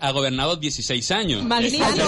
[0.00, 1.44] Ha gobernado 16 años.
[1.44, 1.98] Magníficos,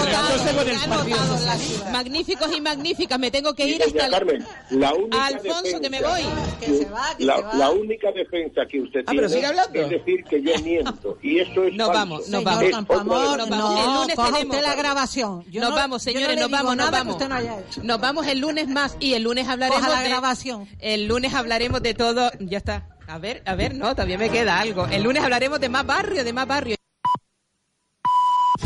[1.91, 3.19] magníficos y magníficas.
[3.19, 4.11] Me tengo que ir hasta el...
[4.11, 6.21] Carmen, la única Alfonso, defensa, que me voy.
[6.59, 7.53] Que se va, que la, se va.
[7.53, 11.19] la, única defensa que usted ah, tiene es decir que yo miento.
[11.21, 11.93] Y eso es Nos falso.
[11.93, 12.63] vamos, nos vamos.
[12.63, 13.79] Es Por favor, otra nos vamos.
[13.79, 14.61] el lunes tenemos...
[14.63, 15.43] la grabación.
[15.51, 17.13] Yo nos no- vamos, no señores, nos vamos, nos vamos.
[17.13, 17.83] usted no haya hecho.
[17.83, 20.09] Nos vamos el lunes más y el lunes hablaremos Coja la de...
[20.09, 20.67] grabación.
[20.79, 22.31] El lunes hablaremos de todo...
[22.39, 22.87] Ya está.
[23.05, 24.87] A ver, a ver, no, todavía me queda algo.
[24.87, 26.76] El lunes hablaremos de más barrio, de más barrio.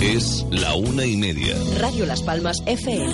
[0.01, 1.55] Es la una y media.
[1.77, 3.05] Radio Las Palmas FM.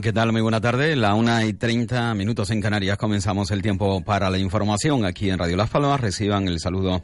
[0.00, 0.32] ¿Qué tal?
[0.32, 0.96] Muy buena tarde.
[0.96, 2.96] La una y treinta minutos en Canarias.
[2.96, 6.00] Comenzamos el tiempo para la información aquí en Radio Las Palmas.
[6.00, 7.02] Reciban el saludo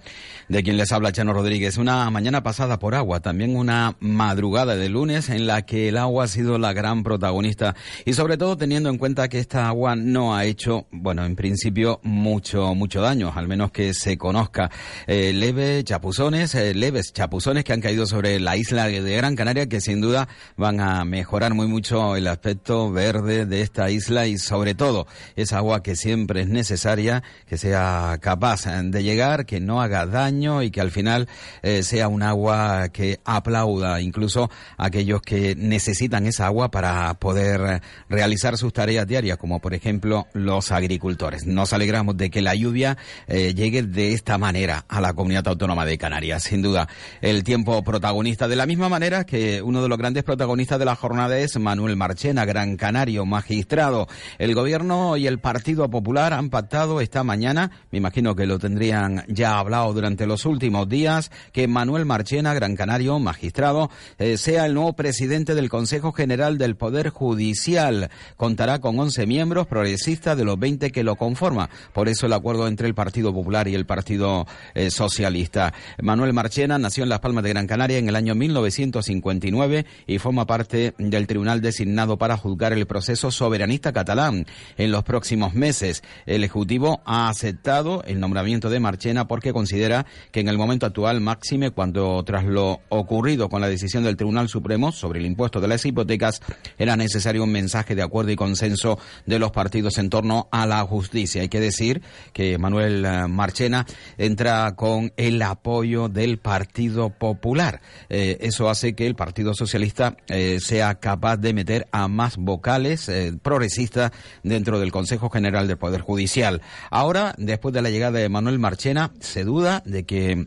[0.49, 1.77] de quien les habla, Chano Rodríguez.
[1.77, 6.25] Una mañana pasada por agua, también una madrugada de lunes en la que el agua
[6.25, 10.35] ha sido la gran protagonista y sobre todo teniendo en cuenta que esta agua no
[10.35, 14.71] ha hecho, bueno, en principio mucho, mucho daño, al menos que se conozca.
[15.07, 19.69] Eh, leve chapuzones, eh, leves chapuzones que han caído sobre la isla de Gran Canaria
[19.69, 24.39] que sin duda van a mejorar muy mucho el aspecto verde de esta isla y
[24.39, 29.83] sobre todo esa agua que siempre es necesaria, que sea capaz de llegar, que no
[29.83, 31.29] haga daño y que al final
[31.63, 37.61] eh, sea un agua que aplauda incluso a aquellos que necesitan esa agua para poder
[37.61, 41.47] eh, realizar sus tareas diarias, como por ejemplo los agricultores.
[41.47, 45.85] Nos alegramos de que la lluvia eh, llegue de esta manera a la comunidad autónoma
[45.85, 46.45] de Canarias.
[46.45, 46.89] Sin duda,
[47.21, 48.49] el tiempo protagonista.
[48.49, 51.97] De la misma manera que uno de los grandes protagonistas de la jornada es Manuel
[51.97, 54.09] Marchena, gran canario, magistrado.
[54.39, 59.25] El gobierno y el Partido Popular han pactado esta mañana, me imagino que lo tendrían
[59.29, 64.75] ya hablado durante los últimos días, que Manuel Marchena, gran canario, magistrado, eh, sea el
[64.75, 68.11] nuevo presidente del Consejo General del Poder Judicial.
[68.37, 71.69] Contará con 11 miembros progresistas de los 20 que lo conforman.
[71.93, 75.73] Por eso el acuerdo entre el Partido Popular y el Partido eh, Socialista.
[76.01, 80.47] Manuel Marchena nació en Las Palmas de Gran Canaria en el año 1959 y forma
[80.47, 84.47] parte del tribunal designado para juzgar el proceso soberanista catalán.
[84.77, 90.41] En los próximos meses, el Ejecutivo ha aceptado el nombramiento de Marchena porque considera que
[90.41, 94.93] en el momento actual, máxime cuando tras lo ocurrido con la decisión del Tribunal Supremo
[94.93, 96.41] sobre el impuesto de las hipotecas,
[96.79, 100.83] era necesario un mensaje de acuerdo y consenso de los partidos en torno a la
[100.83, 101.43] justicia.
[101.43, 103.87] Hay que decir que Manuel eh, Marchena
[104.19, 107.81] entra con el apoyo del Partido Popular.
[108.09, 113.09] Eh, eso hace que el Partido Socialista eh, sea capaz de meter a más vocales
[113.09, 114.13] eh, progresistas
[114.43, 116.63] dentro del Consejo General del Poder Judicial.
[116.91, 120.47] Ahora, después de la llegada de Manuel Marchena, se duda de que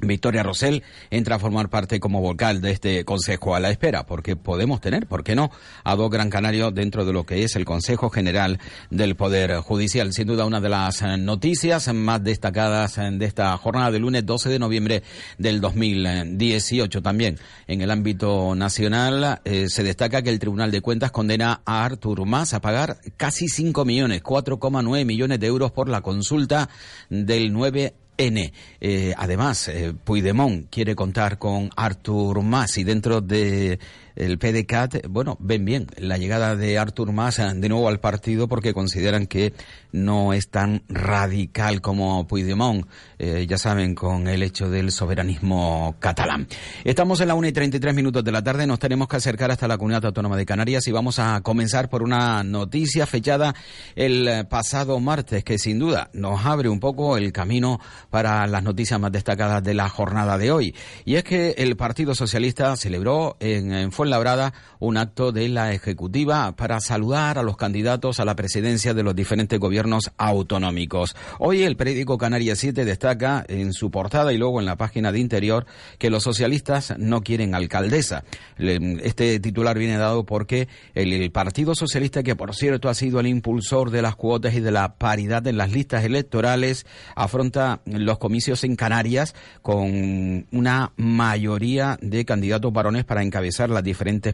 [0.00, 4.34] Victoria Rosell entra a formar parte como vocal de este Consejo a la espera, porque
[4.34, 5.50] podemos tener, ¿por qué no?,
[5.84, 8.58] a dos gran canarios dentro de lo que es el Consejo General
[8.90, 10.12] del Poder Judicial.
[10.12, 14.58] Sin duda, una de las noticias más destacadas de esta jornada de lunes 12 de
[14.58, 15.02] noviembre
[15.38, 17.00] del 2018.
[17.00, 17.38] También
[17.68, 22.26] en el ámbito nacional eh, se destaca que el Tribunal de Cuentas condena a Artur
[22.26, 26.68] Mas a pagar casi 5 millones, 4,9 millones de euros por la consulta
[27.08, 28.52] del 9 N.
[28.80, 33.78] Eh, además, eh, Puigdemont quiere contar con Artur Mas y dentro de
[34.16, 38.48] el PDCAT, bueno, ven bien la llegada de Artur Mas eh, de nuevo al partido
[38.48, 39.52] porque consideran que
[39.92, 42.86] no es tan radical como Puigdemont,
[43.18, 46.46] eh, ya saben, con el hecho del soberanismo catalán.
[46.84, 49.68] Estamos en la 1 y 33 minutos de la tarde, nos tenemos que acercar hasta
[49.68, 53.54] la Comunidad Autónoma de Canarias y vamos a comenzar por una noticia fechada
[53.94, 58.62] el eh, pasado martes que sin duda nos abre un poco el camino para las
[58.62, 60.74] noticias más destacadas de la jornada de hoy.
[61.04, 66.52] Y es que el Partido Socialista celebró en, en Fuenlabrada un acto de la Ejecutiva
[66.56, 71.16] para saludar a los candidatos a la presidencia de los diferentes gobiernos autonómicos.
[71.38, 75.20] Hoy el periódico Canarias 7 destaca en su portada y luego en la página de
[75.20, 75.64] interior
[75.96, 78.24] que los socialistas no quieren alcaldesa.
[78.58, 83.90] Este titular viene dado porque el Partido Socialista, que por cierto ha sido el impulsor
[83.90, 86.84] de las cuotas y de la paridad en las listas electorales,
[87.16, 93.84] afronta los comicios en Canarias con una mayoría de candidatos varones para encabezar las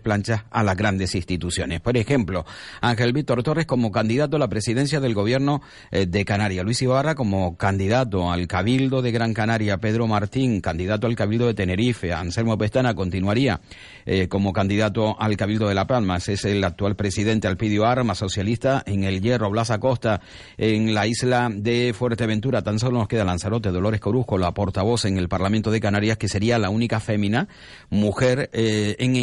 [0.00, 1.80] planchas a las grandes instituciones.
[1.80, 2.44] Por ejemplo,
[2.80, 7.14] Ángel Víctor Torres como candidato a la presidencia del gobierno eh, de Canarias, Luis Ibarra
[7.14, 12.56] como candidato al Cabildo de Gran Canaria, Pedro Martín, candidato al Cabildo de Tenerife, Anselmo
[12.58, 13.60] Pestana continuaría
[14.06, 18.82] eh, como candidato al Cabildo de La Palma, es el actual presidente Alpidio Arma, socialista
[18.86, 20.20] en el Hierro, Blas Acosta
[20.56, 25.18] en la isla de Fuerteventura, tan solo nos queda Lanzarote, Dolores Coruzco, la portavoz en
[25.18, 27.48] el Parlamento de Canarias, que sería la única fémina,
[27.88, 29.16] mujer, eh, en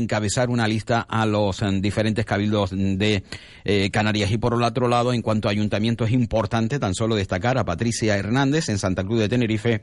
[0.50, 3.24] una lista a los eh, diferentes cabildos de
[3.63, 4.31] eh, Canarias.
[4.31, 7.65] Y por el otro lado, en cuanto a ayuntamientos, es importante tan solo destacar a
[7.65, 9.81] Patricia Hernández en Santa Cruz de Tenerife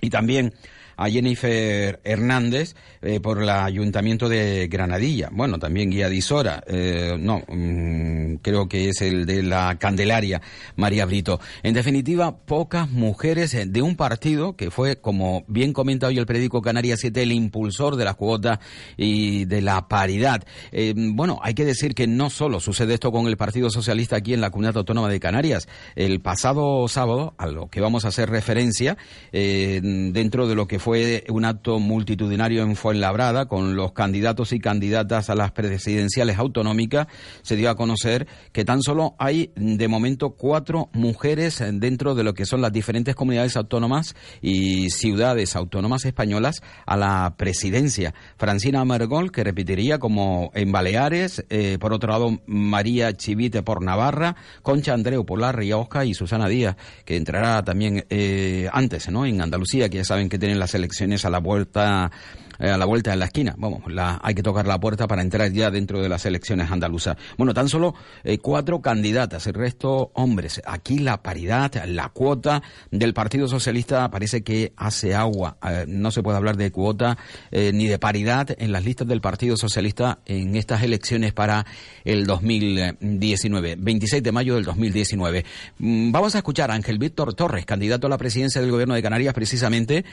[0.00, 0.54] y también
[0.96, 5.28] a Jennifer Hernández eh, por el Ayuntamiento de Granadilla.
[5.32, 10.40] Bueno, también Guía Disora, eh, no, mm, creo que es el de la Candelaria,
[10.76, 11.40] María Brito.
[11.62, 16.62] En definitiva, pocas mujeres de un partido que fue, como bien comenta hoy el periódico
[16.62, 18.60] Canarias 7, el impulsor de la cuota
[18.96, 20.44] y de la paridad.
[20.72, 24.34] Eh, bueno, hay que decir que no solo sucede esto con el Partido Socialista aquí
[24.34, 25.68] en la Comunidad Autónoma de Canarias.
[25.94, 28.96] El pasado sábado, a lo que vamos a hacer referencia,
[29.32, 35.30] dentro de lo que fue un acto multitudinario en Fuenlabrada con los candidatos y candidatas
[35.30, 37.06] a las presidenciales autonómicas.
[37.40, 42.34] Se dio a conocer que tan solo hay de momento cuatro mujeres dentro de lo
[42.34, 48.12] que son las diferentes comunidades autónomas y ciudades autónomas españolas a la presidencia.
[48.36, 54.36] Francina Mergol, que repetiría como en Baleares, eh, por otro lado María Chivite por Navarra,
[54.60, 56.76] Concha Andreu por La Rioja y Susana Díaz,
[57.06, 59.24] que entrará también eh, antes, ¿no?
[59.24, 62.10] En Andalucía, que ya saben que tienen las elecciones a la vuelta
[62.58, 63.54] eh, a la vuelta de la esquina.
[63.58, 67.16] Vamos, la, hay que tocar la puerta para entrar ya dentro de las elecciones andaluzas.
[67.36, 70.62] Bueno, tan solo eh, cuatro candidatas, el resto hombres.
[70.64, 75.56] Aquí la paridad, la cuota del Partido Socialista parece que hace agua.
[75.68, 77.16] Eh, no se puede hablar de cuota
[77.50, 81.64] ni de paridad en las listas del Partido Socialista en estas elecciones para
[82.04, 85.44] el 2019, 26 de mayo del 2019.
[85.78, 89.02] Mm, vamos a escuchar a Ángel Víctor Torres, candidato a la presidencia del Gobierno de
[89.02, 90.04] Canarias, precisamente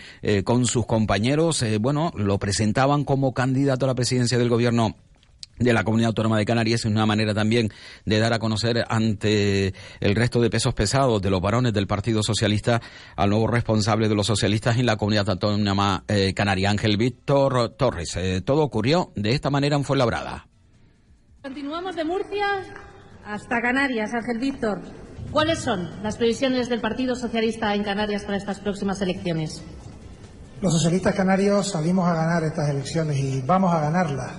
[0.44, 1.64] con sus compañeros.
[1.80, 4.96] bueno, lo presentaban como candidato a la presidencia del gobierno
[5.60, 7.68] de la Comunidad Autónoma de Canarias es una manera también
[8.06, 12.24] de dar a conocer ante el resto de pesos pesados de los varones del Partido
[12.24, 12.82] Socialista
[13.18, 18.16] al nuevo responsable de los socialistas en la Comunidad Autónoma eh, Canaria, Ángel Víctor Torres.
[18.16, 20.48] Eh, todo ocurrió de esta manera en Fuenlabrada.
[21.44, 22.46] Continuamos de Murcia
[23.26, 24.82] hasta Canarias, Ángel Víctor.
[25.32, 29.62] ¿Cuáles son las previsiones del Partido Socialista en Canarias para estas próximas elecciones?
[30.62, 34.32] Los socialistas canarios salimos a ganar estas elecciones y vamos a ganarlas.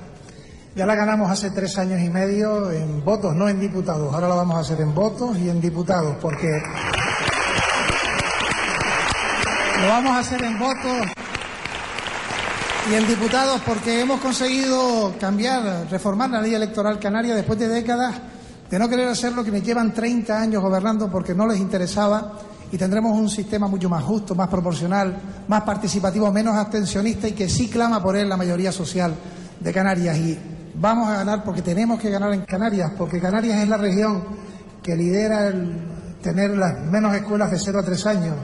[0.77, 4.15] Ya la ganamos hace tres años y medio en votos, no en diputados.
[4.15, 6.49] Ahora la vamos a hacer en votos y en diputados, porque
[9.81, 11.09] lo vamos a hacer en votos
[12.89, 18.15] y en diputados porque hemos conseguido cambiar, reformar la ley electoral canaria después de décadas
[18.71, 22.39] de no querer hacer lo que me llevan 30 años gobernando porque no les interesaba
[22.73, 25.15] y tendremos un sistema mucho más justo, más proporcional,
[25.47, 29.15] más participativo, menos abstencionista y que sí clama por él la mayoría social
[29.61, 30.17] de Canarias.
[30.17, 30.39] Y
[30.75, 34.25] vamos a ganar porque tenemos que ganar en Canarias, porque Canarias es la región
[34.83, 38.37] que lidera el tener las menos escuelas de 0 a 3 años.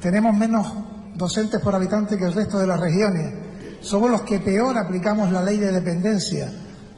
[0.00, 0.66] Tenemos menos
[1.14, 3.32] docentes por habitante que el resto de las regiones.
[3.82, 6.50] Somos los que peor aplicamos la ley de dependencia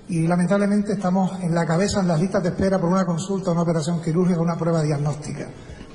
[0.08, 3.60] y lamentablemente estamos en la cabeza en las listas de espera por una consulta, una
[3.60, 5.48] operación quirúrgica, una prueba diagnóstica.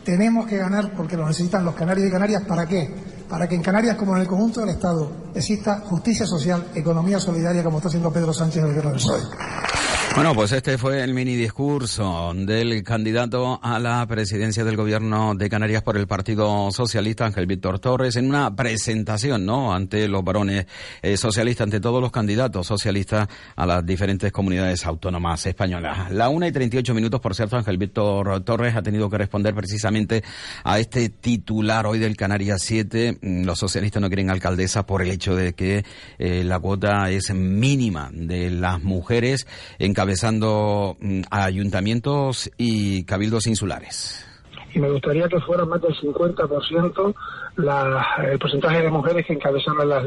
[0.03, 2.43] Tenemos que ganar porque lo necesitan los canarios y canarias.
[2.43, 2.93] ¿Para qué?
[3.29, 7.63] Para que en Canarias, como en el conjunto del Estado, exista justicia social, economía solidaria,
[7.63, 9.92] como está haciendo Pedro Sánchez en el gobierno del PSOE.
[10.15, 15.49] Bueno, pues este fue el mini discurso del candidato a la presidencia del gobierno de
[15.49, 19.73] Canarias por el Partido Socialista, Ángel Víctor Torres, en una presentación, ¿no?
[19.73, 20.67] Ante los varones
[21.01, 26.11] eh, socialistas, ante todos los candidatos socialistas a las diferentes comunidades autónomas españolas.
[26.11, 29.17] La una y treinta y ocho minutos, por cierto, Ángel Víctor Torres ha tenido que
[29.17, 30.23] responder precisamente
[30.63, 33.17] a este titular hoy del Canarias 7.
[33.19, 35.83] Mm, los socialistas no quieren alcaldesa por el hecho de que
[36.19, 39.47] eh, la cuota es mínima de las mujeres
[39.79, 44.27] en encabezando mm, ayuntamientos y cabildos insulares.
[44.73, 47.15] Y me gustaría que fuera más del 50%
[47.55, 50.03] la, el porcentaje de mujeres que encabezaran las,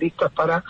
[0.00, 0.64] listas para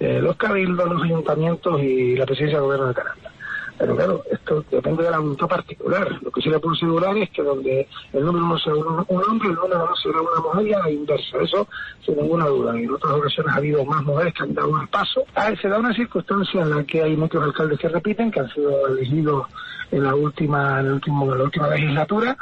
[0.00, 3.32] eh, los cabildos, los ayuntamientos y la presidencia del gobierno de Canarias.
[3.78, 6.18] Pero claro, esto depende de la voluntad particular.
[6.22, 9.48] Lo que sí le puedo asegurar es que donde el número no sea un, hombre,
[9.48, 11.38] el número no será una mujer y a la inversa.
[11.42, 11.68] Eso
[12.04, 12.78] sin ninguna duda.
[12.78, 15.24] En otras ocasiones ha habido más mujeres que han dado el paso.
[15.34, 18.50] Ah, se da una circunstancia en la que hay muchos alcaldes que repiten, que han
[18.50, 19.46] sido elegidos
[19.90, 22.36] en la última, en el último, en la última legislatura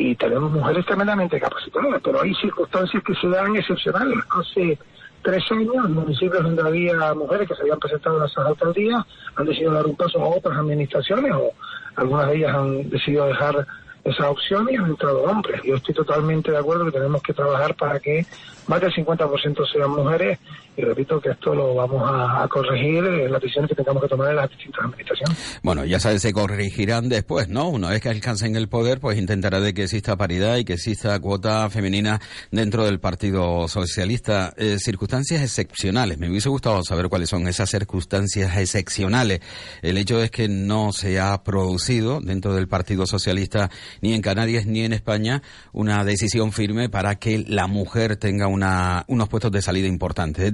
[0.00, 4.18] y tenemos mujeres tremendamente capacitadas, pero hay circunstancias que se dan excepcionales.
[4.30, 4.78] Hace
[5.22, 9.04] tres años, municipios donde había mujeres que se habían presentado a las alcaldías
[9.36, 11.52] han decidido dar un paso a otras administraciones o
[11.96, 13.66] algunas de ellas han decidido dejar
[14.04, 15.60] esa opción y han entrado hombres.
[15.62, 18.24] Yo estoy totalmente de acuerdo que tenemos que trabajar para que
[18.66, 20.38] más del 50% sean mujeres
[20.76, 24.30] y repito que esto lo vamos a, corregir en las decisiones que tengamos que tomar
[24.30, 25.60] en las distintas administraciones.
[25.62, 27.68] Bueno, ya sabes, se corregirán después, ¿no?
[27.68, 31.18] Una vez que alcancen el poder, pues intentará de que exista paridad y que exista
[31.20, 34.52] cuota femenina dentro del Partido Socialista.
[34.56, 36.18] Eh, circunstancias excepcionales.
[36.18, 39.40] Me hubiese gustado saber cuáles son esas circunstancias excepcionales.
[39.82, 44.66] El hecho es que no se ha producido dentro del Partido Socialista ni en Canarias
[44.66, 49.62] ni en España una decisión firme para que la mujer tenga una, unos puestos de
[49.62, 50.44] salida importantes.
[50.44, 50.52] Es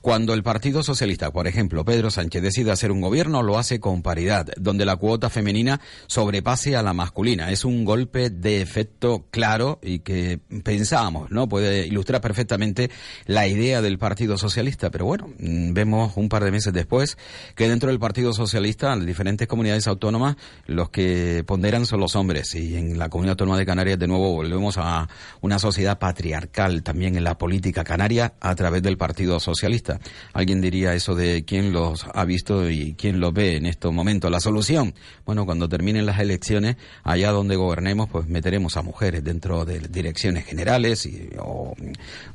[0.00, 4.02] cuando el Partido Socialista, por ejemplo, Pedro Sánchez decide hacer un gobierno, lo hace con
[4.02, 7.50] paridad, donde la cuota femenina sobrepase a la masculina.
[7.50, 11.48] Es un golpe de efecto claro y que pensábamos, ¿no?
[11.48, 12.90] Puede ilustrar perfectamente
[13.26, 14.90] la idea del Partido Socialista.
[14.90, 17.16] Pero bueno, mm, vemos un par de meses después
[17.54, 22.54] que dentro del Partido Socialista, en diferentes comunidades autónomas, los que ponderan son los hombres.
[22.54, 25.08] Y en la comunidad autónoma de Canarias, de nuevo, volvemos a
[25.40, 29.98] una sociedad patriarcal también en la política canaria a través del Partido Socialista.
[30.32, 34.30] Alguien diría eso de quién los ha visto y quién los ve en estos momentos.
[34.30, 39.64] La solución, bueno, cuando terminen las elecciones, allá donde gobernemos, pues meteremos a mujeres dentro
[39.64, 41.74] de direcciones generales y, o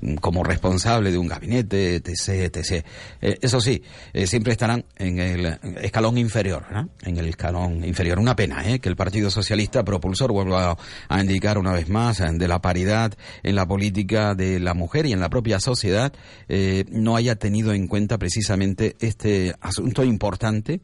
[0.01, 2.86] mm, como responsable de un gabinete, etc.
[3.22, 3.82] Eh, eso sí,
[4.13, 6.65] eh, siempre estarán en el escalón inferior,
[7.03, 8.20] en el escalón inferior.
[8.20, 8.79] Una pena ¿eh?
[8.79, 10.77] que el Partido Socialista propulsor vuelva
[11.10, 13.13] a indicar una vez más de la paridad
[13.44, 16.13] en la política de la mujer y en la propia sociedad.
[16.48, 20.82] Eh, no haya tenido en cuenta precisamente este asunto importante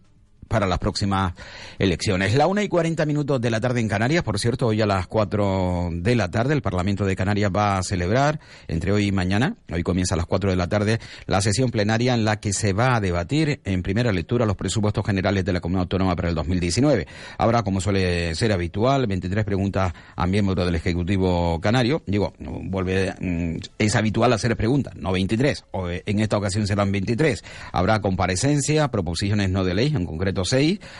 [0.54, 1.34] para las próximas
[1.80, 2.36] elecciones.
[2.36, 5.08] La una y cuarenta minutos de la tarde en Canarias, por cierto, hoy a las
[5.08, 9.56] cuatro de la tarde el Parlamento de Canarias va a celebrar, entre hoy y mañana,
[9.72, 12.72] hoy comienza a las cuatro de la tarde, la sesión plenaria en la que se
[12.72, 16.36] va a debatir en primera lectura los presupuestos generales de la Comunidad Autónoma para el
[16.36, 17.08] 2019.
[17.40, 22.04] Habrá, como suele ser habitual, 23 preguntas a miembros del Ejecutivo Canario.
[22.06, 27.44] Digo, vuelve, mm, es habitual hacer preguntas, no 23, o en esta ocasión serán 23.
[27.72, 30.43] Habrá comparecencia, proposiciones no de ley, en concreto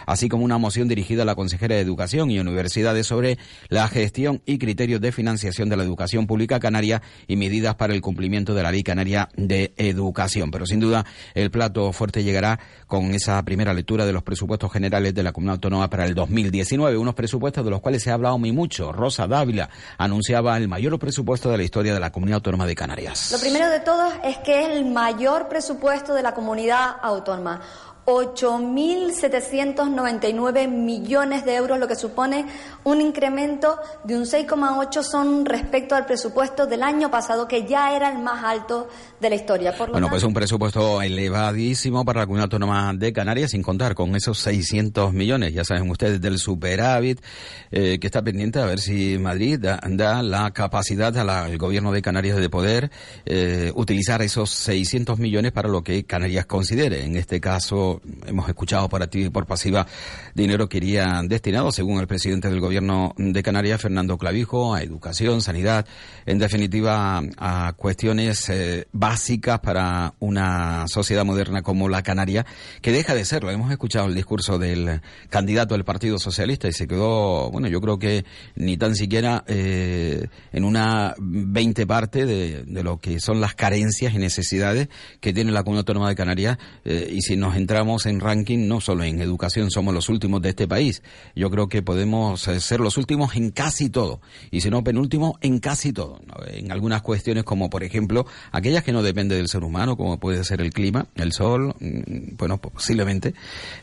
[0.06, 3.38] así como una moción dirigida a la consejera de Educación y Universidades sobre
[3.70, 8.02] la gestión y criterios de financiación de la educación pública canaria y medidas para el
[8.02, 10.52] cumplimiento de la Ley Canaria de Educación.
[10.52, 15.14] Pero sin duda el plato fuerte llegará con esa primera lectura de los presupuestos generales
[15.14, 18.38] de la Comunidad Autónoma para el 2019, unos presupuestos de los cuales se ha hablado
[18.38, 18.92] muy mucho.
[18.92, 23.32] Rosa Dávila anunciaba el mayor presupuesto de la historia de la Comunidad Autónoma de Canarias.
[23.32, 27.62] Lo primero de todo es que es el mayor presupuesto de la comunidad autónoma.
[28.06, 32.46] 8.799 millones de euros, lo que supone
[32.84, 38.12] un incremento de un 6,8 son respecto al presupuesto del año pasado, que ya era
[38.12, 38.90] el más alto
[39.22, 39.74] de la historia.
[39.92, 44.40] bueno, pues un presupuesto elevadísimo para la Comunidad Autónoma de Canarias, sin contar con esos
[44.40, 47.22] 600 millones, ya saben ustedes, del superávit,
[47.72, 52.38] eh, que está pendiente a ver si Madrid da, la capacidad al gobierno de Canarias
[52.38, 52.92] de poder
[53.26, 57.06] eh, utilizar esos 600 millones para lo que Canarias considere.
[57.06, 57.93] En este caso,
[58.26, 59.86] hemos escuchado por activa y por pasiva
[60.34, 65.42] dinero que iría destinado, según el presidente del gobierno de Canarias, Fernando Clavijo, a educación,
[65.42, 65.86] sanidad,
[66.26, 72.46] en definitiva a cuestiones eh, básicas para una sociedad moderna como la Canaria,
[72.82, 73.52] que deja de serlo.
[73.52, 78.00] Hemos escuchado el discurso del candidato del Partido Socialista y se quedó, bueno, yo creo
[78.00, 84.14] que ni tan siquiera eh, en una veinte parte de, lo que son las carencias
[84.14, 88.20] y necesidades que tiene la Comunidad Autónoma de Canarias eh, y si nos entramos en
[88.20, 91.04] ranking, no solo en educación, somos los últimos de este país.
[91.36, 94.22] Yo creo que podemos eh, ser los últimos en casi todo,
[94.52, 96.22] y si no penúltimo, en casi todo.
[96.48, 100.44] En algunas cuestiones como, por ejemplo, aquellas que no dependen del ser humano, como puede
[100.46, 103.34] ser el clima, el sol, mm, bueno, posiblemente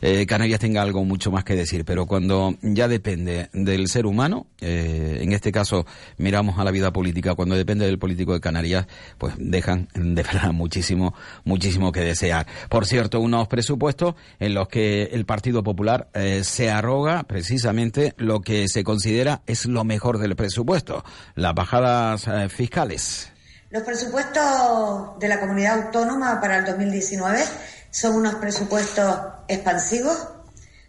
[0.01, 4.47] eh, Canarias tenga algo mucho más que decir, pero cuando ya depende del ser humano,
[4.61, 5.85] eh, en este caso
[6.17, 8.87] miramos a la vida política, cuando depende del político de Canarias,
[9.19, 11.13] pues dejan de verdad muchísimo,
[11.45, 12.47] muchísimo que desear.
[12.67, 13.90] Por cierto, unos presupuestos
[14.39, 19.65] en los que el Partido Popular eh, se arroga precisamente lo que se considera es
[19.65, 21.03] lo mejor del presupuesto,
[21.35, 23.31] las bajadas eh, fiscales.
[23.69, 27.43] Los presupuestos de la comunidad autónoma para el 2019
[27.89, 29.17] son unos presupuestos
[29.47, 30.27] expansivos,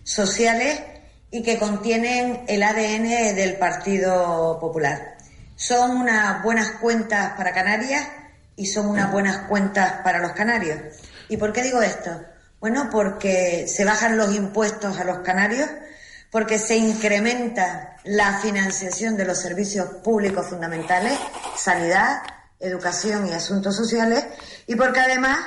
[0.02, 0.82] sociales
[1.30, 5.16] y que contienen el ADN del Partido Popular.
[5.54, 8.06] Son unas buenas cuentas para Canarias
[8.56, 10.78] y son unas buenas cuentas para los canarios.
[11.28, 12.10] ¿Y por qué digo esto?
[12.62, 15.68] Bueno, porque se bajan los impuestos a los canarios,
[16.30, 21.18] porque se incrementa la financiación de los servicios públicos fundamentales,
[21.56, 22.22] sanidad,
[22.60, 24.24] educación y asuntos sociales,
[24.68, 25.40] y porque además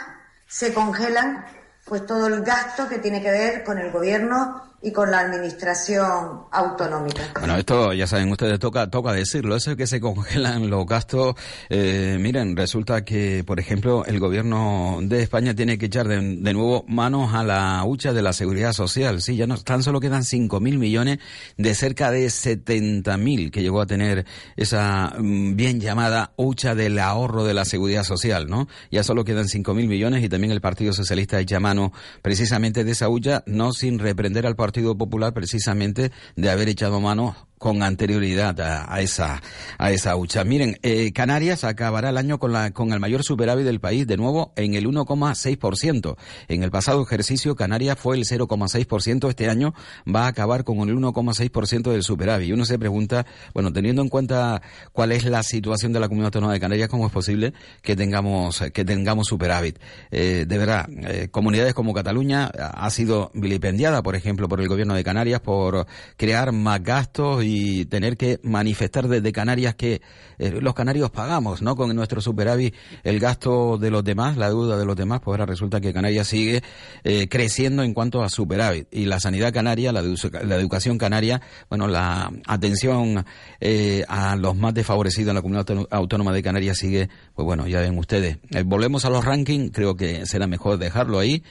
[0.45, 1.45] se congelan
[1.85, 6.41] pues todo el gasto que tiene que ver con el gobierno y con la administración
[6.51, 7.31] autonómica.
[7.39, 11.35] Bueno, esto ya saben ustedes, toca, toca decirlo, eso es que se congelan los gastos.
[11.69, 16.85] Eh, miren, resulta que, por ejemplo, el gobierno de España tiene que echar de, nuevo
[16.87, 19.21] manos a la hucha de la seguridad social.
[19.21, 21.19] Sí, ya no, tan solo quedan 5 mil millones
[21.57, 26.99] de cerca de 70 mil que llegó a tener esa mm, bien llamada hucha del
[26.99, 28.67] ahorro de la seguridad social, ¿no?
[28.91, 31.91] Ya solo quedan 5 mil millones y también el Partido Socialista echa mano
[32.21, 37.35] precisamente de esa hucha, no sin reprender al Partido Popular precisamente de haber echado mano
[37.57, 39.41] con anterioridad a, esa
[39.77, 40.43] a esa hucha.
[40.43, 44.17] Miren, eh, Canarias acabará el año con la con el mayor superávit del país de
[44.17, 46.17] nuevo en el 1,6%.
[46.47, 49.73] En el pasado ejercicio Canarias fue el 0,6%, este año
[50.13, 52.49] va a acabar con el 1,6% del superávit.
[52.49, 56.27] Y uno se pregunta, bueno, teniendo en cuenta cuál es la situación de la Comunidad
[56.27, 59.79] Autónoma de Canarias, cómo es posible que tengamos que tengamos superávit.
[60.11, 64.93] Eh, de verdad, eh, comunidades como Cataluña ha sido vilipendiada, por ejemplo, por el gobierno
[64.93, 70.01] de Canarias por crear más gastos y tener que manifestar desde Canarias que
[70.37, 71.75] eh, los canarios pagamos, ¿no?
[71.75, 75.45] Con nuestro superávit el gasto de los demás, la deuda de los demás, pues ahora
[75.45, 76.61] resulta que Canarias sigue
[77.03, 78.87] eh, creciendo en cuanto a superávit.
[78.91, 83.25] Y la sanidad canaria, la, educación canaria, bueno, la atención
[83.59, 87.79] eh, a los más desfavorecidos en la comunidad autónoma de Canarias sigue, pues bueno, ya
[87.79, 88.37] ven ustedes.
[88.65, 91.43] volvemos a los rankings, creo que será mejor dejarlo ahí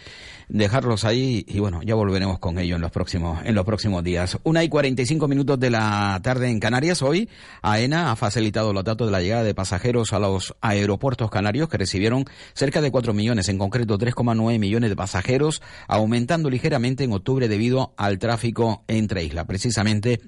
[0.48, 4.38] dejarlos ahí y bueno, ya volveremos con ello en los próximos, en los próximos días.
[4.44, 5.83] Una y 45 minutos de la
[6.22, 7.02] tarde en Canarias.
[7.02, 7.28] Hoy,
[7.62, 11.78] AENA ha facilitado los datos de la llegada de pasajeros a los aeropuertos canarios que
[11.78, 12.24] recibieron
[12.54, 17.94] cerca de 4 millones, en concreto 3,9 millones de pasajeros, aumentando ligeramente en octubre debido
[17.96, 19.46] al tráfico entre islas.
[19.46, 20.20] Precisamente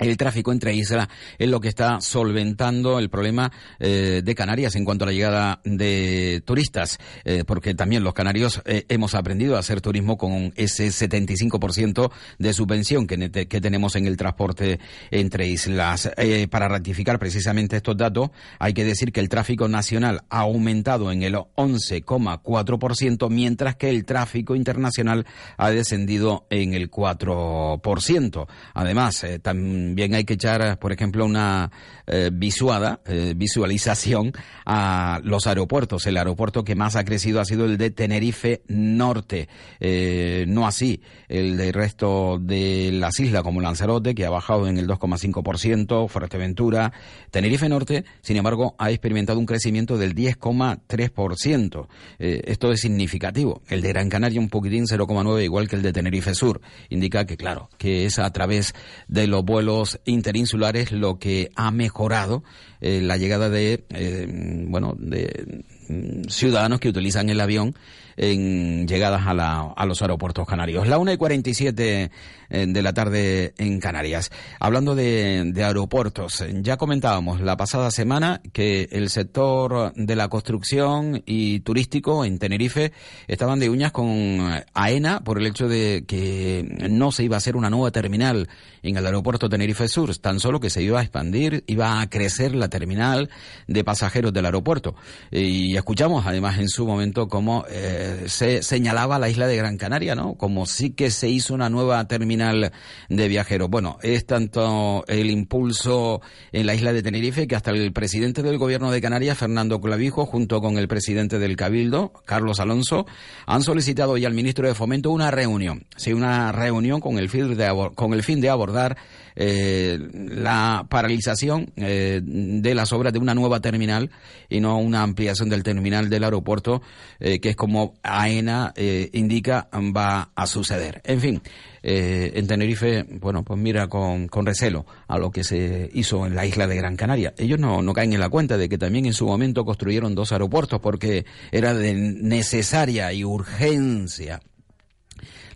[0.00, 4.84] el tráfico entre islas es lo que está solventando el problema eh, de Canarias en
[4.84, 9.60] cuanto a la llegada de turistas, eh, porque también los canarios eh, hemos aprendido a
[9.60, 16.10] hacer turismo con ese 75% de subvención que, que, tenemos en el transporte entre islas.
[16.50, 21.22] para ratificar precisamente estos datos, hay que decir que el tráfico nacional ha aumentado en
[21.22, 25.26] el 11,4%, mientras que el tráfico internacional
[25.58, 28.46] ha descendido en el 4%.
[28.74, 31.70] Además, también bien hay que echar, por ejemplo, una
[32.06, 34.32] eh, visuada, eh, visualización
[34.66, 36.06] a los aeropuertos.
[36.06, 39.48] El aeropuerto que más ha crecido ha sido el de Tenerife Norte,
[39.78, 44.78] eh, no así el del resto de las islas como Lanzarote, que ha bajado en
[44.78, 46.92] el 2,5%, Fuerteventura.
[47.30, 51.86] Tenerife Norte, sin embargo, ha experimentado un crecimiento del 10,3%.
[52.18, 53.62] esto es significativo.
[53.68, 56.60] El de Gran Canaria un poquitín 0,9, igual que el de Tenerife Sur.
[56.88, 58.74] Indica que, claro, que es a través
[59.06, 62.42] de los vuelos interinsulares lo que ha mejorado
[62.80, 64.26] eh, la llegada de, eh,
[64.68, 67.74] bueno, de mm, ciudadanos que utilizan el avión
[68.22, 70.86] en llegadas a, la, a los aeropuertos canarios.
[70.86, 72.10] La 1 y 47
[72.50, 74.30] eh, de la tarde en Canarias.
[74.58, 81.22] Hablando de, de aeropuertos, ya comentábamos la pasada semana que el sector de la construcción
[81.24, 82.92] y turístico en Tenerife
[83.26, 84.38] estaban de uñas con
[84.74, 88.48] AENA por el hecho de que no se iba a hacer una nueva terminal
[88.82, 92.54] en el aeropuerto Tenerife Sur, tan solo que se iba a expandir, iba a crecer
[92.54, 93.30] la terminal
[93.66, 94.94] de pasajeros del aeropuerto.
[95.30, 100.14] Y escuchamos además en su momento cómo eh, se señalaba la isla de Gran Canaria,
[100.14, 100.34] ¿no?
[100.34, 102.72] Como sí que se hizo una nueva terminal
[103.08, 103.68] de viajeros.
[103.68, 106.20] Bueno, es tanto el impulso
[106.52, 110.26] en la isla de Tenerife que hasta el presidente del gobierno de Canarias, Fernando Clavijo,
[110.26, 113.06] junto con el presidente del Cabildo, Carlos Alonso,
[113.46, 115.86] han solicitado ya al ministro de Fomento una reunión.
[115.96, 118.96] Sí, una reunión con el fin de, con el fin de abordar
[119.42, 124.10] eh, la paralización eh, de las obras de una nueva terminal
[124.50, 126.82] y no una ampliación del terminal del aeropuerto,
[127.20, 128.74] eh, que es como AENA
[129.12, 131.00] indica va a suceder.
[131.04, 131.42] En fin,
[131.82, 136.44] en Tenerife, bueno, pues mira con, con, recelo a lo que se hizo en la
[136.44, 137.32] isla de Gran Canaria.
[137.38, 140.32] Ellos no, no caen en la cuenta de que también en su momento construyeron dos
[140.32, 144.40] aeropuertos porque era de necesaria y urgencia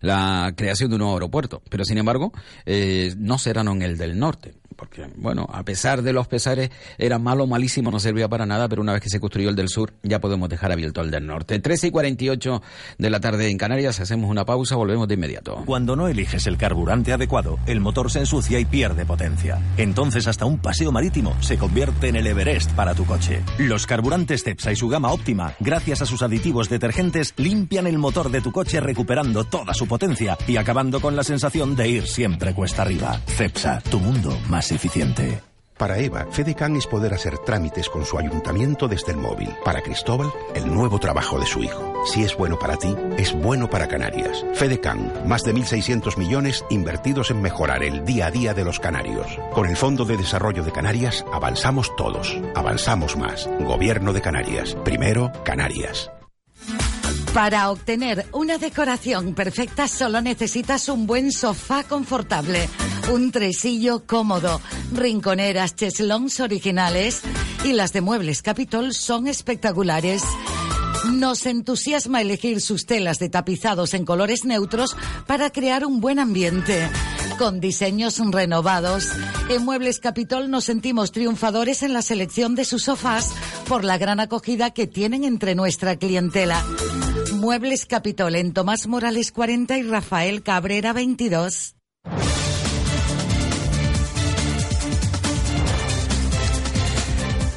[0.05, 2.33] la creación de un nuevo aeropuerto, pero sin embargo
[2.67, 4.55] eh, no serán en el del norte.
[4.85, 8.83] Porque, bueno, a pesar de los pesares, era malo, malísimo, no servía para nada, pero
[8.83, 11.59] una vez que se construyó el del sur, ya podemos dejar abierto el del norte.
[11.59, 12.63] 13 y 48
[12.99, 15.63] de la tarde en Canarias, hacemos una pausa, volvemos de inmediato.
[15.65, 19.59] Cuando no eliges el carburante adecuado, el motor se ensucia y pierde potencia.
[19.79, 23.43] Entonces hasta un paseo marítimo se convierte en el Everest para tu coche.
[23.59, 28.31] Los carburantes Cepsa y su gama óptima, gracias a sus aditivos detergentes, limpian el motor
[28.31, 32.53] de tu coche recuperando toda su potencia y acabando con la sensación de ir siempre
[32.53, 33.19] cuesta arriba.
[33.27, 35.41] Cepsa, tu mundo más eficiente.
[35.77, 39.51] Para Eva, FedeCan es poder hacer trámites con su ayuntamiento desde el móvil.
[39.65, 41.95] Para Cristóbal, el nuevo trabajo de su hijo.
[42.07, 44.45] Si es bueno para ti, es bueno para Canarias.
[44.55, 49.27] FedeCan, más de 1.600 millones invertidos en mejorar el día a día de los canarios.
[49.53, 52.39] Con el Fondo de Desarrollo de Canarias, avanzamos todos.
[52.55, 53.49] Avanzamos más.
[53.61, 54.77] Gobierno de Canarias.
[54.85, 56.11] Primero, Canarias.
[57.35, 62.69] Para obtener una decoración perfecta solo necesitas un buen sofá confortable,
[63.13, 64.61] un tresillo cómodo,
[64.93, 67.23] rinconeras cheslons originales
[67.65, 70.23] y las de Muebles Capitol son espectaculares.
[71.13, 76.89] Nos entusiasma elegir sus telas de tapizados en colores neutros para crear un buen ambiente.
[77.37, 79.09] Con diseños renovados,
[79.49, 83.33] en Muebles Capitol nos sentimos triunfadores en la selección de sus sofás
[83.69, 86.65] por la gran acogida que tienen entre nuestra clientela.
[87.45, 91.77] Muebles Capitol en Tomás Morales 40 y Rafael Cabrera 22.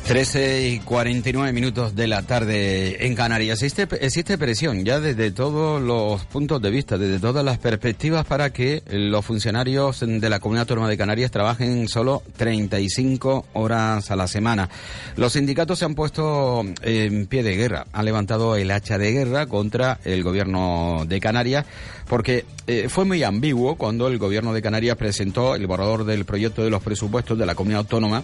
[0.08, 3.62] 13 y 49 minutos de la tarde en Canarias.
[3.62, 8.54] Existe, existe presión ya desde todos los puntos de vista, desde todas las perspectivas para
[8.54, 14.30] que los funcionarios de la Comunidad Autónoma de Canarias trabajen solo 35 horas a la
[14.30, 14.70] semana.
[15.18, 19.46] Los sindicatos se han puesto en pie de guerra, han levantado el hacha de guerra
[19.48, 21.66] contra el gobierno de Canarias
[22.08, 26.64] porque eh, fue muy ambiguo cuando el gobierno de Canarias presentó el borrador del proyecto
[26.64, 28.24] de los presupuestos de la Comunidad Autónoma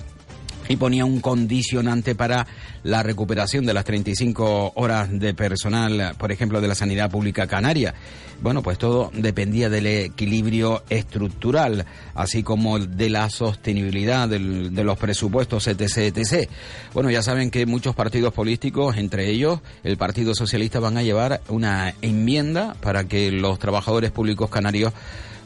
[0.70, 2.48] y ponía un condicionante para
[2.84, 7.94] la recuperación de las 35 horas de personal, por ejemplo, de la sanidad pública canaria.
[8.42, 15.68] Bueno, pues todo dependía del equilibrio estructural, así como de la sostenibilidad de los presupuestos,
[15.68, 16.50] etc., etc.
[16.94, 21.42] Bueno, ya saben que muchos partidos políticos, entre ellos el Partido Socialista, van a llevar
[21.48, 24.94] una enmienda para que los trabajadores públicos canarios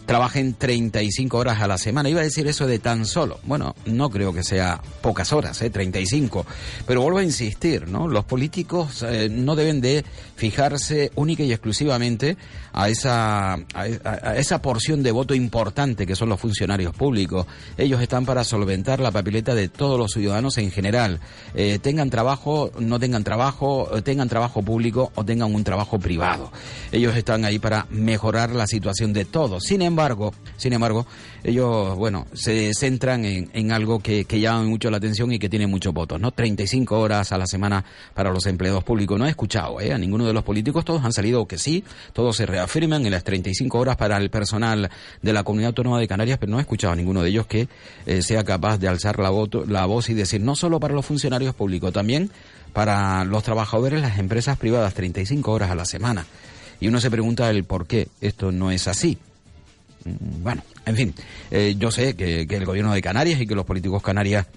[0.07, 2.09] trabajen 35 horas a la semana.
[2.09, 3.39] Iba a decir eso de tan solo.
[3.43, 5.69] Bueno, no creo que sea pocas horas, ¿eh?
[5.69, 6.45] 35.
[6.87, 8.07] Pero vuelvo a insistir, ¿no?
[8.07, 12.37] Los políticos eh, no deben de fijarse única y exclusivamente
[12.71, 17.45] a esa, a, esa porción de voto importante que son los funcionarios públicos.
[17.77, 21.19] Ellos están para solventar la papeleta de todos los ciudadanos en general.
[21.53, 26.49] Eh, tengan trabajo, no tengan trabajo, tengan trabajo público o tengan un trabajo privado.
[26.93, 29.65] Ellos están ahí para mejorar la situación de todos.
[29.65, 29.96] Sin embargo,
[30.57, 31.05] sin embargo,
[31.43, 35.67] ellos, bueno, se centran en, algo que, que, llama mucho la atención y que tiene
[35.67, 36.31] muchos votos, ¿no?
[36.31, 37.83] 35 horas a la semana
[38.13, 39.17] para los empleados públicos.
[39.17, 39.93] No he escuchado, ¿eh?
[39.93, 41.83] A ninguno de los políticos, todos han salido que sí,
[42.13, 44.89] todos se reafirman en las 35 horas para el personal
[45.21, 47.67] de la Comunidad Autónoma de Canarias, pero no he escuchado a ninguno de ellos que
[48.05, 51.05] eh, sea capaz de alzar la, voto, la voz y decir, no solo para los
[51.05, 52.31] funcionarios públicos, también
[52.73, 56.25] para los trabajadores, las empresas privadas, 35 horas a la semana.
[56.79, 59.17] Y uno se pregunta el por qué esto no es así.
[60.41, 61.13] Bueno, en fin,
[61.51, 64.47] eh, yo sé que, que, el gobierno de Canarias y que los políticos canarias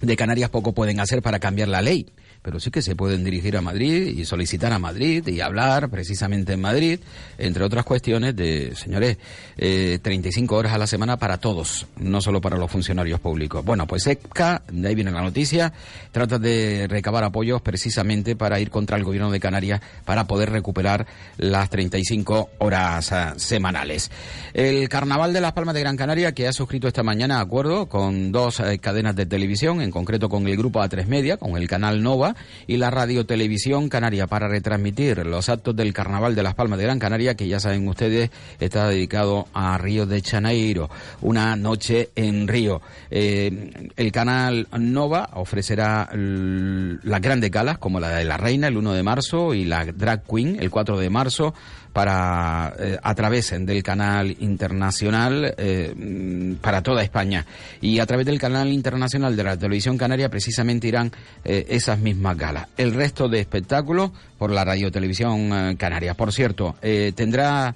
[0.00, 2.06] de Canarias poco pueden hacer para cambiar la ley
[2.42, 6.54] pero sí que se pueden dirigir a Madrid y solicitar a Madrid y hablar precisamente
[6.54, 7.00] en Madrid,
[7.38, 9.18] entre otras cuestiones de, señores,
[9.56, 13.64] eh, 35 horas a la semana para todos, no solo para los funcionarios públicos.
[13.64, 15.72] Bueno, pues EPCA, de ahí viene la noticia,
[16.12, 21.06] trata de recabar apoyos precisamente para ir contra el gobierno de Canarias para poder recuperar
[21.36, 24.10] las 35 horas uh, semanales.
[24.54, 28.32] El Carnaval de las Palmas de Gran Canaria, que ha suscrito esta mañana acuerdo con
[28.32, 32.02] dos eh, cadenas de televisión, en concreto con el grupo A3 Media, con el canal
[32.02, 32.29] Nova,
[32.66, 36.84] y la Radio Televisión Canaria para retransmitir los actos del Carnaval de las Palmas de
[36.84, 40.90] Gran Canaria, que ya saben ustedes está dedicado a Río de Janeiro,
[41.20, 42.80] una noche en Río.
[43.10, 48.92] Eh, el canal Nova ofrecerá las grandes galas como la de la Reina el 1
[48.92, 51.54] de marzo y la Drag Queen el 4 de marzo
[51.92, 57.44] para eh, a través del canal internacional eh, para toda España
[57.80, 61.10] y a través del canal internacional de la televisión canaria precisamente irán
[61.44, 62.68] eh, esas mismas galas.
[62.76, 66.14] El resto de espectáculos por la radio televisión canaria.
[66.14, 66.76] Por cierto,
[67.14, 67.74] tendrá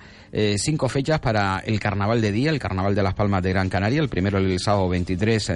[0.57, 4.01] cinco fechas para el carnaval de día, el carnaval de las Palmas de Gran Canaria,
[4.01, 5.53] el primero el sábado 23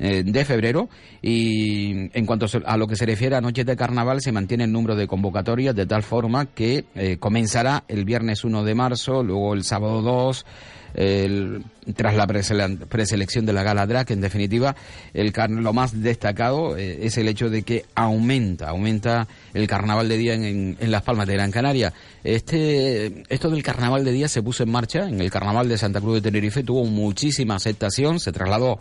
[0.00, 0.88] de febrero
[1.20, 4.72] y en cuanto a lo que se refiere a noches de carnaval se mantiene el
[4.72, 9.62] número de convocatorias de tal forma que comenzará el viernes 1 de marzo, luego el
[9.62, 10.46] sábado 2
[10.94, 14.10] el, tras la preselección de la Gala Drag.
[14.10, 14.74] En definitiva,
[15.14, 20.18] el lo más destacado eh, es el hecho de que aumenta, aumenta el carnaval de
[20.18, 21.92] día en, en, Las Palmas de Gran Canaria.
[22.24, 26.00] Este, esto del carnaval de día se puso en marcha en el carnaval de Santa
[26.00, 28.80] Cruz de Tenerife, tuvo muchísima aceptación, se trasladó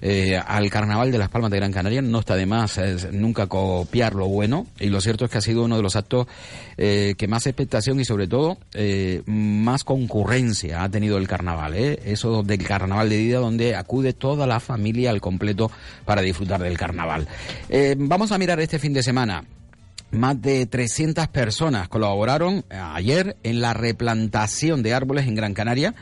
[0.00, 2.02] eh, al Carnaval de las Palmas de Gran Canaria.
[2.02, 2.80] No está de más
[3.12, 6.26] nunca copiar lo bueno y lo cierto es que ha sido uno de los actos
[6.76, 11.74] eh, que más expectación y sobre todo eh, más concurrencia ha tenido el Carnaval.
[11.74, 15.70] Eso del Carnaval de día donde acude toda la familia al completo
[16.04, 17.26] para disfrutar del Carnaval.
[17.98, 19.44] vamos a mirar este fin de semana.
[20.10, 25.94] Más de 300 personas colaboraron ayer en la replantación de árboles en Gran Canaria.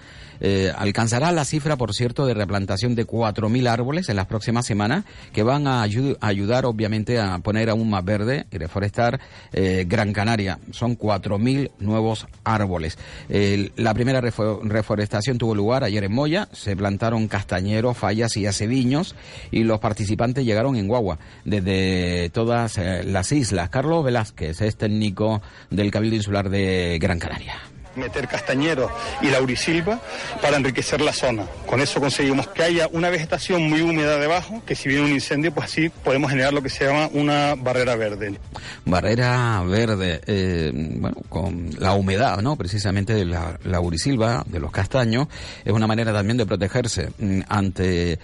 [0.45, 5.05] Eh, alcanzará la cifra, por cierto, de replantación de 4.000 árboles en las próximas semanas,
[5.33, 9.21] que van a ayudar, obviamente, a poner aún más verde y reforestar
[9.53, 10.59] eh, Gran Canaria.
[10.73, 12.99] Son 4.000 nuevos árboles.
[13.29, 19.15] la primera reforestación tuvo lugar ayer en Moya, se plantaron castañeros, fallas y aceviños,
[19.53, 23.71] y los participantes llegaron en guagua desde todas eh, las islas.
[23.71, 30.01] Carlos Velázquez es técnico del Cabildo Insular de Gran Canaria meter castañeros y laurisilva
[30.41, 31.45] para enriquecer la zona.
[31.67, 35.53] Con eso conseguimos que haya una vegetación muy húmeda debajo, que si viene un incendio,
[35.53, 38.39] pues así podemos generar lo que se llama una barrera verde.
[38.85, 42.57] Barrera verde, eh, bueno, con la humedad, ¿no?
[42.57, 45.29] Precisamente de la laurisilva, de los castaños,
[45.65, 48.19] es una manera también de protegerse mm, ante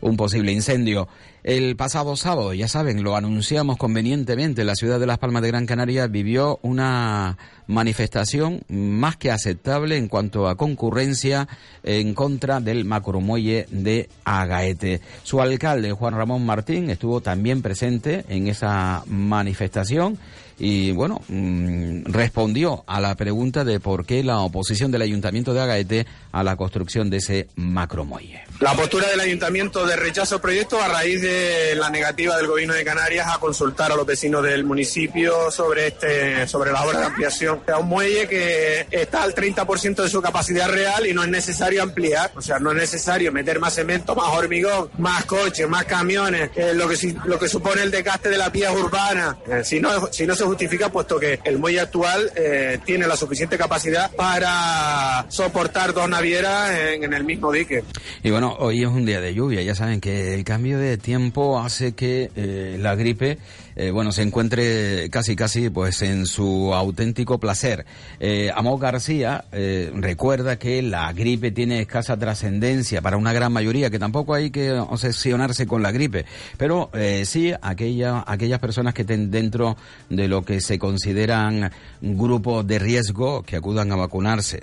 [0.00, 1.08] un posible incendio.
[1.42, 5.64] El pasado sábado, ya saben, lo anunciamos convenientemente, la ciudad de Las Palmas de Gran
[5.64, 11.48] Canaria vivió una manifestación más que aceptable en cuanto a concurrencia
[11.82, 15.00] en contra del macromuelle de Agaete.
[15.22, 20.18] Su alcalde, Juan Ramón Martín, estuvo también presente en esa manifestación
[20.60, 25.60] y bueno, mm, respondió a la pregunta de por qué la oposición del Ayuntamiento de
[25.62, 28.42] Agaete a la construcción de ese macromuelle.
[28.60, 31.29] La postura del Ayuntamiento de rechazo al proyecto a raíz de
[31.76, 36.46] la negativa del Gobierno de Canarias a consultar a los vecinos del municipio sobre este
[36.46, 37.60] sobre la obra de ampliación.
[37.66, 41.82] Es un muelle que está al 30% de su capacidad real y no es necesario
[41.82, 42.32] ampliar.
[42.36, 46.88] O sea, no es necesario meter más cemento, más hormigón, más coches, más camiones, lo,
[46.88, 49.36] que, lo que supone el desgaste de las vías urbanas.
[49.48, 53.16] Eh, si, no, si no se justifica, puesto que el muelle actual eh, tiene la
[53.16, 57.84] suficiente capacidad para soportar dos navieras en, en el mismo dique.
[58.22, 59.62] Y bueno, hoy es un día de lluvia.
[59.62, 61.19] Ya saben que el cambio de tiempo
[61.58, 63.38] hace que eh, la gripe,
[63.76, 67.84] eh, bueno, se encuentre casi casi pues en su auténtico placer.
[68.18, 73.90] Eh, Amor García eh, recuerda que la gripe tiene escasa trascendencia para una gran mayoría,
[73.90, 76.24] que tampoco hay que obsesionarse con la gripe,
[76.56, 76.90] pero
[77.24, 79.76] sí aquella, aquellas personas que estén dentro
[80.08, 84.60] de lo que se consideran grupos de riesgo que acudan a vacunarse.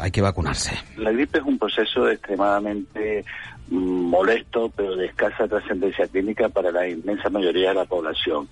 [0.00, 0.72] hay que vacunarse.
[0.96, 3.24] La gripe es un proceso extremadamente
[3.72, 8.48] molesto, pero de escasa trascendencia clínica para la inmensa mayoría de la población.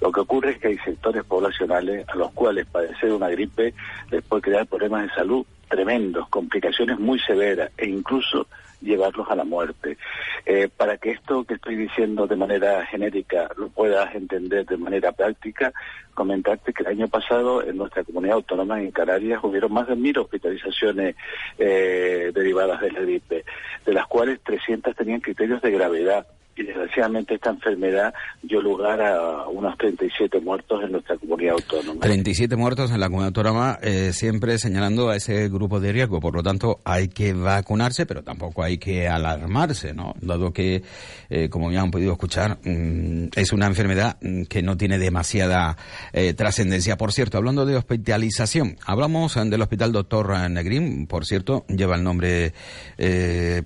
[0.00, 3.74] Lo que ocurre es que hay sectores poblacionales a los cuales padecer una gripe
[4.10, 8.46] les puede crear problemas de salud tremendos, complicaciones muy severas e incluso
[8.84, 9.96] llevarlos a la muerte.
[10.46, 15.12] Eh, para que esto que estoy diciendo de manera genérica lo puedas entender de manera
[15.12, 15.72] práctica,
[16.12, 20.16] comentarte que el año pasado en nuestra comunidad autónoma en Canarias hubieron más de mil
[20.18, 21.16] hospitalizaciones
[21.58, 23.44] eh, derivadas de la gripe,
[23.84, 29.48] de las cuales 300 tenían criterios de gravedad y desgraciadamente esta enfermedad dio lugar a
[29.48, 32.00] unos 37 muertos en nuestra comunidad autónoma.
[32.00, 36.20] 37 muertos en la comunidad autónoma, eh, siempre señalando a ese grupo de riesgo.
[36.20, 40.14] Por lo tanto, hay que vacunarse, pero tampoco hay que alarmarse, ¿no?
[40.20, 40.82] Dado que,
[41.28, 45.76] eh, como ya han podido escuchar, mm, es una enfermedad mm, que no tiene demasiada
[46.12, 46.96] eh, trascendencia.
[46.96, 52.52] Por cierto, hablando de hospitalización, hablamos del Hospital Doctor Negrín, por cierto, lleva el nombre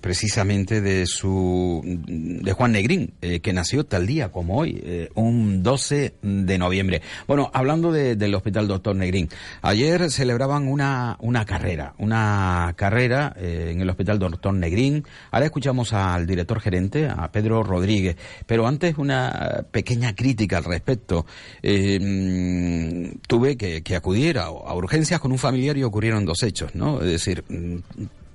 [0.00, 6.14] precisamente de su de Juan eh, que nació tal día como hoy, eh, un 12
[6.22, 7.02] de noviembre.
[7.26, 9.28] Bueno, hablando del Hospital Doctor Negrín,
[9.62, 15.04] ayer celebraban una, una carrera, una carrera eh, en el Hospital Doctor Negrín.
[15.32, 21.26] Ahora escuchamos al director gerente, a Pedro Rodríguez, pero antes una pequeña crítica al respecto.
[21.60, 27.00] tuve que, acudir a, a urgencias con un familiar y ocurrieron dos hechos, ¿no?
[27.00, 27.42] Es decir,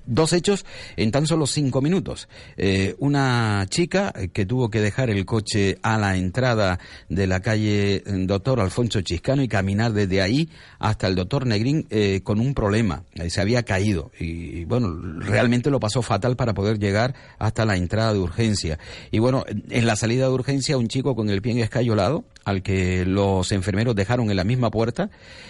[0.05, 0.65] Dos hechos
[0.97, 2.27] en tan solo cinco minutos.
[2.57, 8.03] Eh, una chica que tuvo que dejar el coche a la entrada de la calle
[8.05, 13.03] Doctor Alfonso Chiscano y caminar desde ahí hasta el Doctor Negrín eh, con un problema.
[13.13, 17.77] Eh, se había caído y, bueno, realmente lo pasó fatal para poder llegar hasta la
[17.77, 18.79] entrada de urgencia.
[19.11, 23.05] Y bueno, en la salida de urgencia un chico con el pie escayolado al que
[23.05, 25.09] los enfermeros dejaron en la misma puerta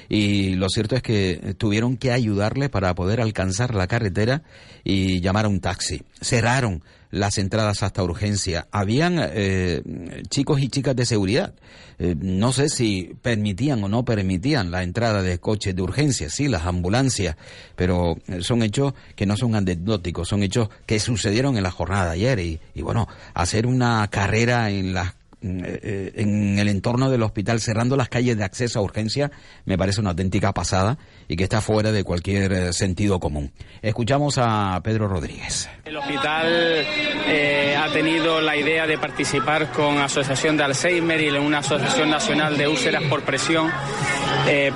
[0.09, 4.43] y lo cierto es que tuvieron que ayudarle para poder alcanzar la carretera
[4.83, 6.01] y llamar a un taxi.
[6.21, 8.67] Cerraron las entradas hasta urgencia.
[8.71, 9.83] Habían eh,
[10.29, 11.53] chicos y chicas de seguridad.
[11.99, 16.47] Eh, no sé si permitían o no permitían la entrada de coches de urgencia, sí,
[16.47, 17.37] las ambulancias,
[17.75, 22.11] pero son hechos que no son anecdóticos, son hechos que sucedieron en la jornada de
[22.13, 22.39] ayer.
[22.39, 28.09] Y, y bueno, hacer una carrera en las en el entorno del hospital, cerrando las
[28.09, 29.31] calles de acceso a urgencia,
[29.65, 33.51] me parece una auténtica pasada y que está fuera de cualquier eh, sentido común.
[33.81, 35.69] Escuchamos a Pedro Rodríguez.
[35.85, 41.59] El hospital eh, ha tenido la idea de participar con Asociación de Alzheimer y una
[41.59, 43.71] Asociación Nacional de Úlceras por Presión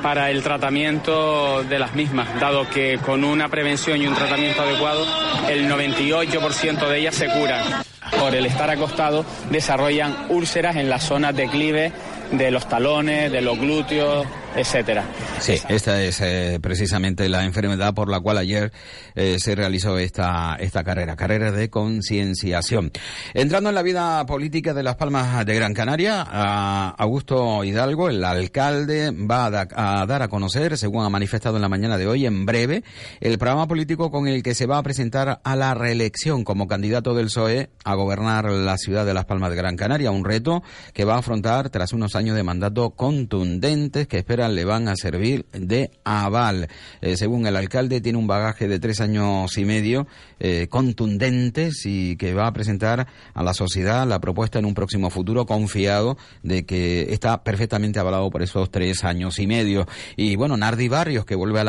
[0.02, 5.06] para el tratamiento de las mismas, dado que con una prevención y un tratamiento adecuado,
[5.50, 7.87] el 98% de ellas se curan
[8.20, 11.92] por el estar acostado, desarrollan úlceras en las zonas de declive
[12.32, 14.26] de los talones, de los glúteos,
[14.58, 15.06] etcétera.
[15.40, 18.72] Sí, esta es eh, precisamente la enfermedad por la cual ayer
[19.16, 22.92] eh, se realizó esta, esta carrera, carrera de concienciación.
[23.34, 28.24] Entrando en la vida política de Las Palmas de Gran Canaria, a Augusto Hidalgo, el
[28.24, 32.46] alcalde, va a, dar a conocer, según ha manifestado en la mañana de hoy, en
[32.46, 32.84] breve,
[33.20, 37.14] el programa político con el que se va a presentar a la reelección como candidato
[37.14, 41.06] del PSOE a gobernar la ciudad de Las Palmas de Gran Canaria, un reto que
[41.06, 45.46] va a afrontar tras unos años de mandato contundentes que espera le van a servir
[45.52, 46.68] de aval.
[47.02, 50.08] Eh, según el alcalde, tiene un bagaje de tres años y medio
[50.40, 55.10] eh, contundentes y que va a presentar a la sociedad la propuesta en un próximo
[55.10, 59.88] futuro confiado de que está perfectamente avalado por esos tres años y medio.
[60.16, 61.66] Y bueno, Nardi Barrios, que vuelve a la